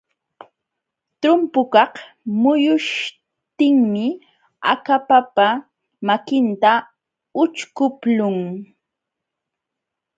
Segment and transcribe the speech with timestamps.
[1.21, 1.93] Trumpukaq
[2.41, 4.05] muyuśhtinmi
[4.73, 5.47] akapapa
[6.07, 6.73] makinta
[7.41, 8.37] ućhkuqlun.